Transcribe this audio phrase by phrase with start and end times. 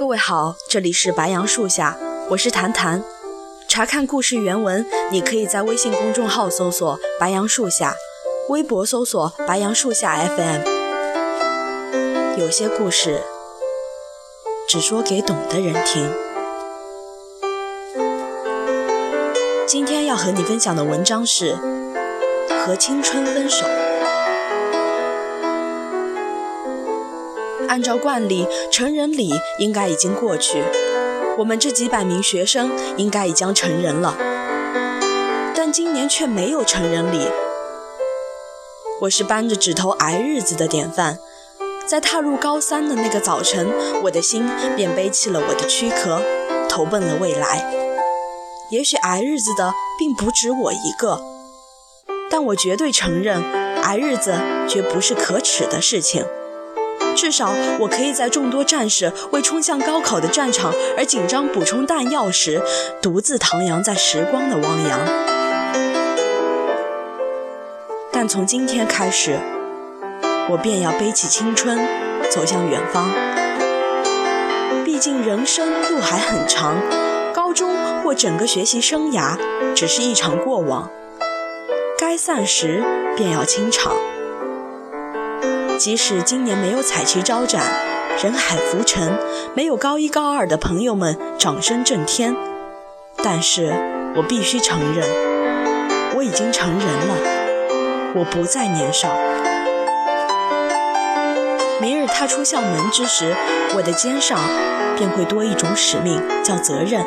[0.00, 1.94] 各位好，这里是白杨树下，
[2.30, 3.04] 我是谈谈。
[3.68, 7.94] 查看故事原文，你可以在微信公众号搜索“白杨树下”，
[8.48, 10.62] 微博搜索“白杨树下 FM”。
[12.38, 13.20] 有些故事
[14.66, 16.10] 只说给懂的人听。
[19.66, 21.52] 今天要和你分享的文章是
[22.64, 23.66] 《和青春分手》。
[27.70, 30.64] 按照惯例，成人礼应该已经过去，
[31.38, 34.16] 我们这几百名学生应该已将成人了，
[35.54, 37.28] 但今年却没有成人礼。
[39.02, 41.20] 我是扳着指头挨日子的典范，
[41.86, 43.68] 在踏入高三的那个早晨，
[44.02, 46.20] 我的心便背弃了我的躯壳，
[46.68, 47.72] 投奔了未来。
[48.72, 51.22] 也许挨日子的并不止我一个，
[52.28, 53.40] 但我绝对承认，
[53.84, 54.34] 挨日子
[54.68, 56.26] 绝不是可耻的事情。
[57.14, 62.62] 至少，我可以在众多战士为冲向高考的战场而紧张补充弹药时，
[63.02, 65.00] 独自徜徉在时光的汪洋。
[68.12, 69.38] 但从今天开始，
[70.50, 71.78] 我便要背起青春，
[72.30, 73.10] 走向远方。
[74.84, 76.76] 毕竟人生路还很长，
[77.32, 79.38] 高中或整个学习生涯
[79.74, 80.90] 只是一场过往，
[81.98, 82.82] 该散时
[83.16, 83.94] 便要清场。
[85.80, 87.64] 即使今年没有彩旗招展，
[88.22, 89.18] 人海浮沉，
[89.54, 92.36] 没有高一高二的朋友们掌声震天，
[93.24, 93.72] 但是
[94.14, 95.08] 我必须承认，
[96.14, 99.08] 我已经成人了，我不再年少。
[101.80, 103.34] 明日踏出校门之时，
[103.74, 104.38] 我的肩上
[104.98, 107.02] 便会多一种使命，叫责任。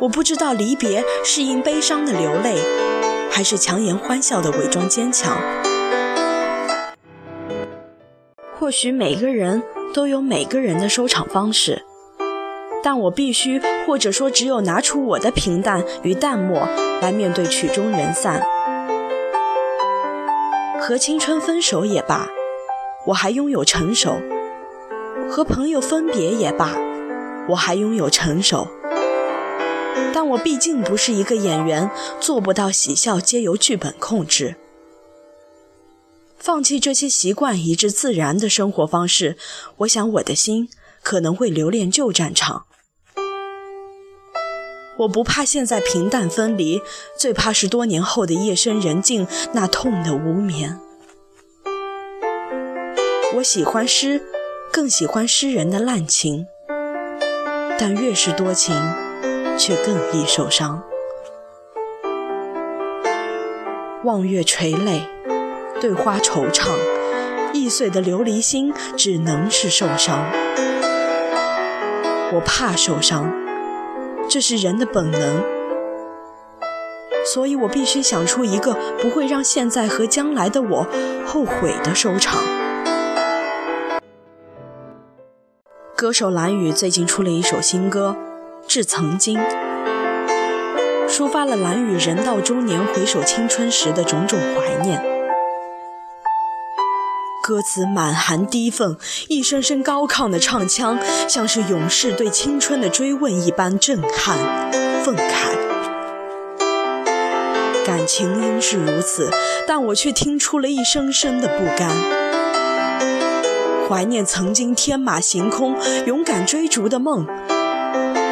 [0.00, 2.56] 我不知道离别是因悲伤的流泪，
[3.30, 5.36] 还是强颜欢笑的伪装坚强。
[8.64, 9.62] 或许每个人
[9.92, 11.82] 都有每个人的收场方式，
[12.82, 16.66] 但我必须，或者说只有拿出我的平淡与淡漠
[17.02, 18.42] 来面对曲终人散。
[20.80, 22.26] 和青春分手也罢，
[23.08, 24.14] 我还拥有成熟；
[25.28, 26.74] 和朋友分别也罢，
[27.50, 28.66] 我还拥有成熟。
[30.14, 34.54] 但我毕竟不是一个演员，做不到喜笑皆由剧本控制。
[36.44, 39.38] 放弃这些习惯以致自然的生活方式，
[39.78, 40.68] 我想我的心
[41.02, 42.66] 可能会留恋旧战场。
[44.98, 46.82] 我不怕现在平淡分离，
[47.18, 50.78] 最怕是多年后的夜深人静，那痛的无眠。
[53.36, 54.20] 我喜欢诗，
[54.70, 56.46] 更喜欢诗人的滥情，
[57.78, 58.74] 但越是多情，
[59.58, 60.84] 却更易受伤。
[64.04, 65.13] 望月垂泪。
[65.80, 66.70] 对花惆怅，
[67.52, 70.24] 易碎的琉璃心只能是受伤。
[72.32, 73.32] 我怕受伤，
[74.28, 75.42] 这是人的本能，
[77.26, 80.86] 所以我必须想出一个不会让现在和将来的我
[81.26, 82.42] 后悔的收场。
[85.94, 88.16] 歌手蓝雨最近出了一首新歌
[88.66, 89.38] 《致曾经》，
[91.08, 95.13] 抒发了蓝雨人到中年回首青春时的种种怀念。
[97.46, 98.96] 歌词满含低愤，
[99.28, 104.38] 一声声高亢的唱腔，像是勇士对青春的追问一般震撼、
[105.04, 105.52] 愤慨。
[107.84, 109.30] 感情应是如此，
[109.66, 111.90] 但我却听出了一声声的不甘。
[113.86, 117.26] 怀念曾经天马行空、勇敢追逐的梦，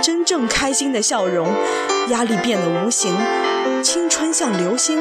[0.02, 1.48] 真正开心的笑容，
[2.08, 3.14] 压力变得无形。
[3.82, 4.98] 青春像流星，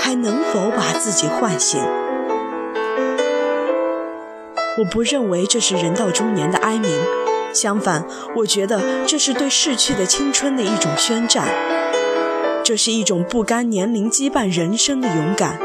[0.00, 1.80] 还能否把自己唤醒？
[4.76, 6.90] 我不认为这是人到中年的哀鸣，
[7.52, 8.04] 相反，
[8.34, 11.46] 我觉得这是对逝去的青春的一种宣战，
[12.64, 15.60] 这是一种不甘年龄羁绊人生的勇敢。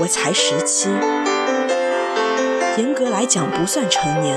[0.00, 0.88] 我才十七，
[2.76, 4.36] 严格来讲不算成年，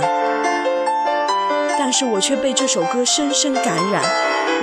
[1.79, 4.03] 但是我却被这首歌深深感染。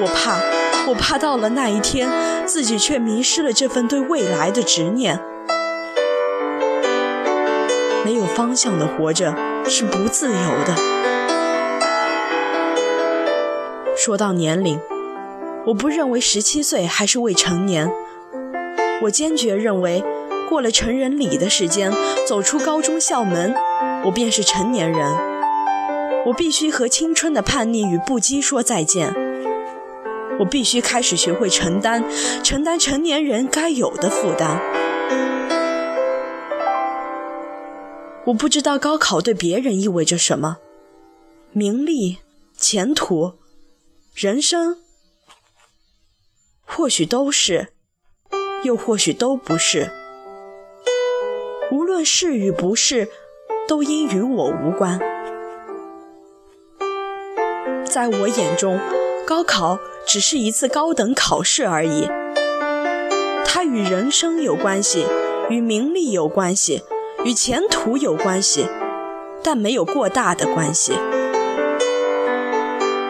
[0.00, 0.38] 我怕，
[0.87, 2.08] 我怕到了那一天，
[2.46, 5.20] 自己却迷失了这份对未来的执念。
[8.34, 9.34] 方向的活着
[9.66, 10.75] 是不自由的。
[13.96, 14.78] 说到年龄，
[15.66, 17.90] 我不认为十七岁还是未成年，
[19.02, 20.04] 我坚决认为，
[20.48, 21.92] 过了成人礼的时间，
[22.26, 23.54] 走出高中校门，
[24.04, 25.08] 我便是成年人。
[26.26, 29.14] 我必须和青春的叛逆与不羁说再见。
[30.40, 32.02] 我必须开始学会承担，
[32.42, 34.60] 承担成年人该有的负担。
[38.26, 40.56] 我不知道高考对别人意味着什么，
[41.53, 42.19] 名利、
[42.56, 43.35] 前途、
[44.15, 44.79] 人生，
[46.65, 47.69] 或许都是，
[48.62, 49.91] 又或许都不是。
[51.71, 53.11] 无论是与不是，
[53.69, 54.99] 都因与我无关。
[57.85, 58.81] 在我眼中，
[59.26, 62.09] 高考只是一次高等考试而已。
[63.44, 65.06] 它与人生有关系，
[65.50, 66.82] 与名利有关系，
[67.25, 68.69] 与前途有关系，
[69.43, 70.93] 但没有过大的关系。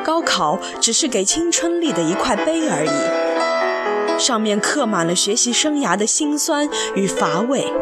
[0.05, 7.73] 高考只是给青春立的一块碑而已，上面刻满了学习生涯的辛酸与乏味。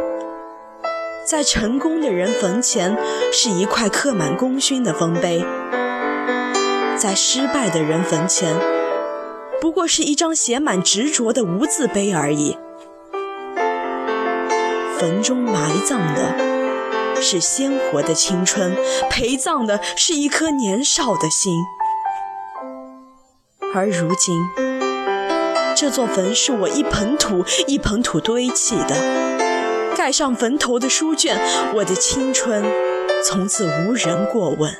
[1.26, 2.96] 在成功的人坟前，
[3.30, 5.44] 是一块刻满功勋的丰碑；
[6.96, 8.56] 在失败的人坟前，
[9.60, 12.56] 不过是一张写满执着的无字碑而已。
[15.02, 18.76] 坟中埋葬的是鲜活的青春，
[19.10, 21.52] 陪葬的是一颗年少的心。
[23.74, 24.48] 而如今，
[25.74, 28.94] 这座坟是我一盆土一盆土堆砌的。
[29.96, 31.36] 盖上坟头的书卷，
[31.74, 32.64] 我的青春
[33.24, 34.72] 从此无人过问。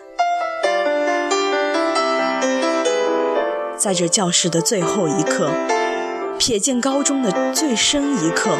[3.76, 5.50] 在这教室的最后一刻，
[6.38, 8.56] 瞥见高中的最深一刻，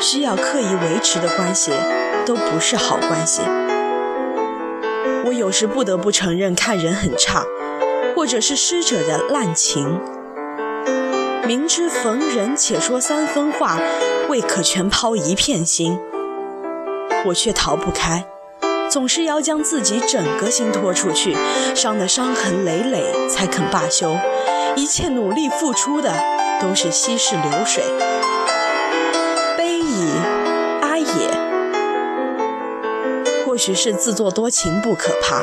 [0.00, 1.72] 需要刻意维持的关系，
[2.24, 3.42] 都不是好关系。
[5.24, 7.44] 我有时不得不承认，看人很差，
[8.14, 10.00] 或者是师者的滥情。
[11.46, 13.78] 明知逢人且说三分话，
[14.28, 15.98] 未可全抛一片心。
[17.26, 18.24] 我却逃不开，
[18.88, 21.36] 总是要将自己整个心拖出去，
[21.74, 24.16] 伤得伤痕累累才肯罢休。
[24.76, 26.14] 一切努力付出的
[26.60, 27.82] 都是稀释流水。
[33.58, 35.42] 许是自作多情不可怕，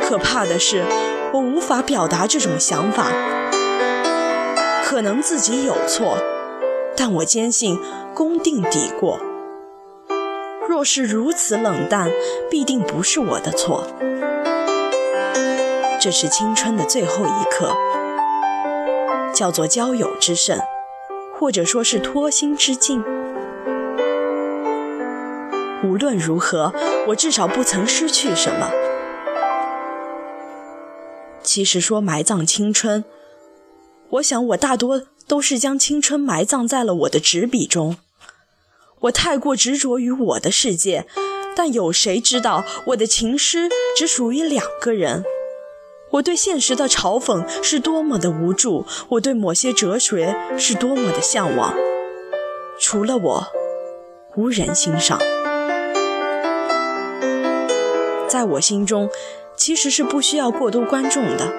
[0.00, 0.84] 可怕的是
[1.32, 3.10] 我无法表达这种想法。
[4.84, 6.16] 可能自己有错，
[6.96, 7.78] 但我坚信
[8.14, 9.18] 功定抵过。
[10.68, 12.10] 若是如此冷淡，
[12.50, 13.86] 必定不是我的错。
[16.00, 17.74] 这是青春的最后一刻，
[19.34, 20.60] 叫做交友之胜，
[21.36, 23.02] 或者说是脱心之境。
[25.86, 26.72] 无论如何，
[27.08, 28.70] 我至少不曾失去什么。
[31.44, 33.04] 其实说埋葬青春。
[34.10, 37.96] 我想，我大多都是将青春埋葬在了我的纸笔中。
[39.02, 41.06] 我太过执着于我的世界，
[41.54, 45.24] 但有谁知道我的情诗只属于两个人？
[46.12, 51.74] 我对现实的嘲讽是多么的无助，我对某些哲学是多么的向往。
[52.80, 53.46] 除了我，
[54.36, 55.20] 无人欣赏。
[58.36, 59.08] 在我心中，
[59.56, 61.54] 其实是不需要过多观众的。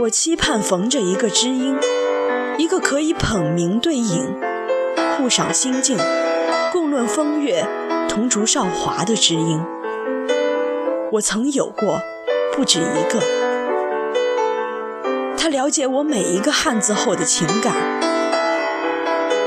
[0.00, 1.78] 我期盼逢着一个知音，
[2.58, 4.34] 一个可以捧名对影、
[5.16, 5.96] 互赏心境、
[6.72, 7.64] 共论风月、
[8.08, 9.62] 同逐韶华的知音。
[11.12, 12.00] 我曾有过，
[12.56, 13.20] 不止一个。
[15.38, 17.76] 他了解我每一个汉字后的情感，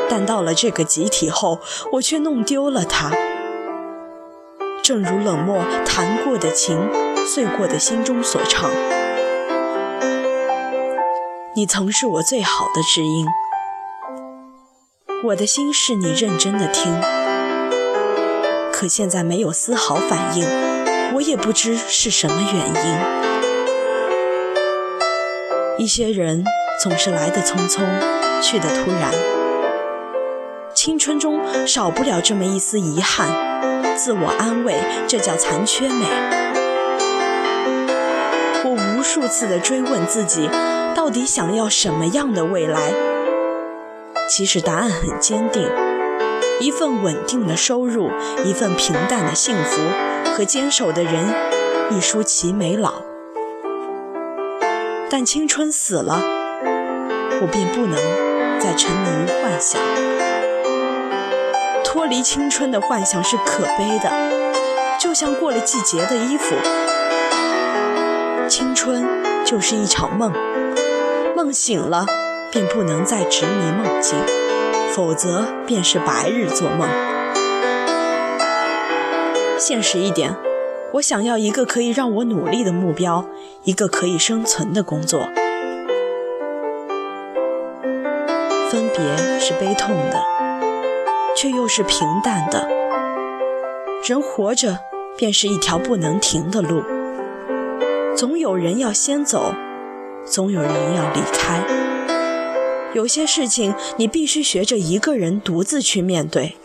[0.09, 1.59] 但到了这个集体后，
[1.91, 3.11] 我却弄丢了他。
[4.87, 6.79] 正如冷漠弹过的琴，
[7.27, 8.71] 碎过的心中所唱。
[11.57, 13.25] 你曾是我最好的知音，
[15.25, 16.97] 我的心事你认真的听，
[18.71, 20.47] 可现在没有丝毫反应，
[21.15, 22.65] 我也不知是什么原
[25.77, 25.83] 因。
[25.83, 26.45] 一些人
[26.81, 27.81] 总是来得匆匆，
[28.41, 29.11] 去得突然，
[30.73, 33.27] 青春中少不了这么一丝遗憾，
[33.97, 34.75] 自我安慰，
[35.07, 36.05] 这叫残缺美。
[38.63, 40.49] 我无数次的追问自己。
[40.95, 42.91] 到底想要什么样的未来？
[44.29, 45.69] 其实答案很坚定：
[46.59, 48.09] 一份稳定的收入，
[48.43, 49.81] 一份平淡的幸福，
[50.35, 51.33] 和坚守的人，
[51.91, 53.03] 一书齐眉老。
[55.09, 56.19] 但青春死了，
[57.41, 57.95] 我便不能
[58.59, 59.96] 再沉迷于幻想。
[61.97, 64.11] 脱离青春的幻想是可悲的，
[64.99, 66.55] 就像过了季节的衣服。
[68.47, 69.03] 青春
[69.43, 70.31] 就是一场梦。
[71.35, 72.05] 梦醒了，
[72.51, 74.15] 便不能再执迷梦境，
[74.93, 76.87] 否则便是白日做梦。
[79.57, 80.35] 现实一点，
[80.93, 83.25] 我想要一个可以让我努力的目标，
[83.63, 85.21] 一个可以生存的工作。
[88.69, 90.21] 分别是悲痛的，
[91.37, 92.67] 却又是平淡的。
[94.03, 94.79] 人活着
[95.15, 96.81] 便是一条不能停的路，
[98.15, 99.53] 总有人要先走，
[100.25, 101.63] 总有人要离开。
[102.93, 106.57] 有些事情你必须学着一个人独自去面对。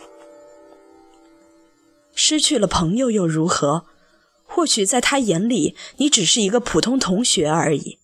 [2.15, 3.85] 失去了朋友又如何？
[4.45, 7.97] 或许在他眼里，你只是一个普通同学而已。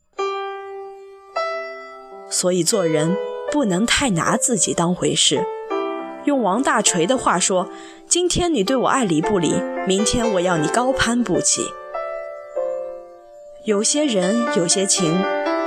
[2.30, 3.16] 所以做人
[3.52, 5.46] 不能太拿自己当回事。
[6.30, 7.68] 用王大锤的话说
[8.08, 9.56] ：“今天你对我爱理不理，
[9.88, 11.66] 明天我要你高攀不起。”
[13.66, 15.20] 有些人，有些情，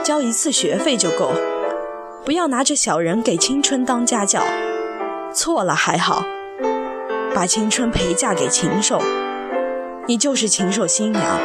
[0.04, 1.32] 交一次学费就够。
[2.24, 4.40] 不要拿着小人给青春当家教，
[5.34, 6.22] 错了还好，
[7.34, 9.02] 把青春陪嫁给禽兽，
[10.06, 11.40] 你就是禽兽新娘。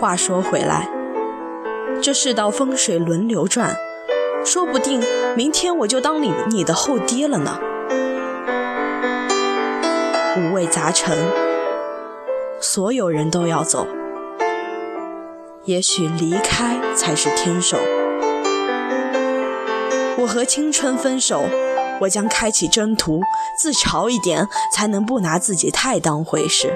[0.00, 0.88] 话说回来。
[2.02, 3.76] 这世道风水轮流转，
[4.44, 5.00] 说不定
[5.36, 7.60] 明天我就当你你的后爹了呢。
[10.38, 11.14] 五味杂陈，
[12.58, 13.86] 所有人都要走，
[15.66, 17.76] 也许离开才是天手。
[20.16, 21.44] 我和青春分手，
[22.00, 23.20] 我将开启征途，
[23.60, 26.72] 自嘲一点，才能不拿自己太当回事。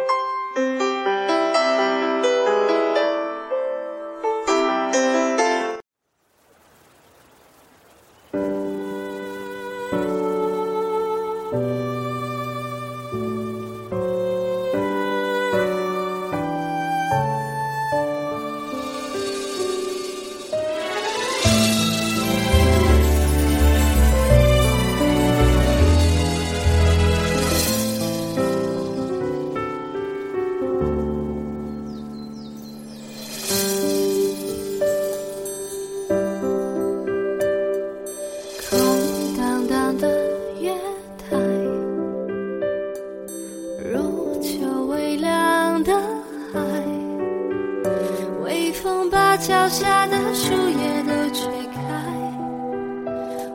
[49.41, 51.81] 脚下的树叶都吹开，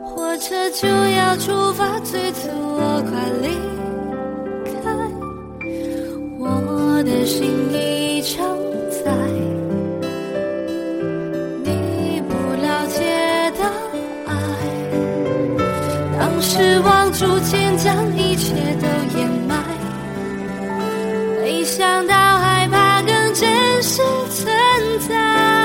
[0.04, 3.48] 火车就要出发，催促我快离
[4.72, 4.74] 开。
[6.40, 8.42] 我的心已超
[8.90, 9.12] 载
[11.62, 12.98] 你不了解
[13.52, 13.64] 的
[14.26, 14.34] 爱，
[16.18, 19.62] 当时望逐渐，将一切都掩埋，
[21.42, 24.46] 没想到害怕更真实存
[25.08, 25.55] 在。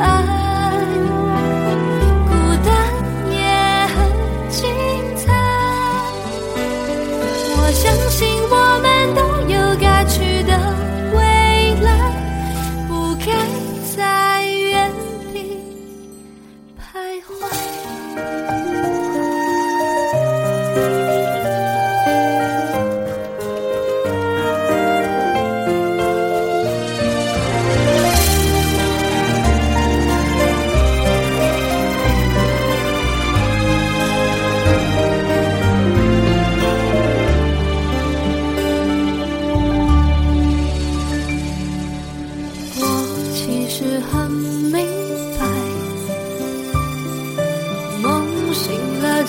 [0.00, 0.04] 爱
[2.28, 2.30] 孤
[2.64, 2.68] 单
[3.30, 3.36] 也
[3.94, 3.96] 很
[4.48, 4.56] 精
[5.16, 5.26] 彩。
[7.56, 8.16] 我相信
[8.50, 9.20] 我们都
[9.52, 10.50] 有该去的
[11.14, 11.18] 未
[11.82, 11.86] 来
[12.88, 13.26] 不该
[13.96, 13.98] 在
[14.44, 14.90] 原
[15.32, 15.36] 地
[16.78, 16.82] 徘
[17.22, 18.87] 徊。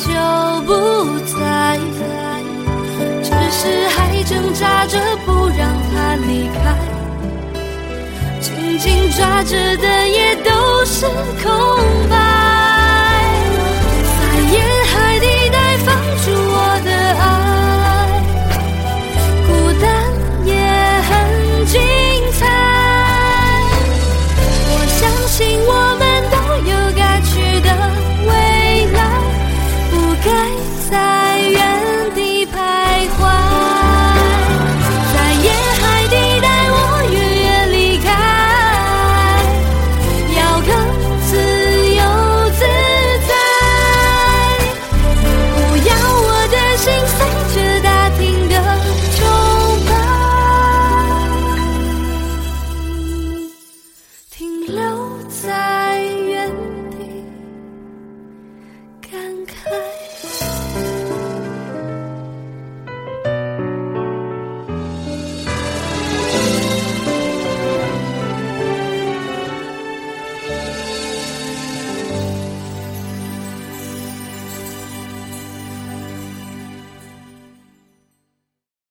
[0.06, 1.80] 就不在。
[3.22, 6.78] 只是还挣扎着不让他离开
[8.40, 11.06] 紧紧抓着的也都是
[11.44, 12.39] 空白。